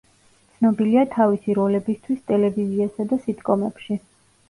[0.55, 4.05] ცნობილია თავისი როლებისთვის ტელევიზიასა და სიტკომებში.